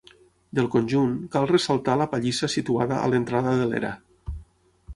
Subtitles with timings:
[0.59, 3.93] Del conjunt, cal ressaltar la pallissa situada a l'entrada de l'era.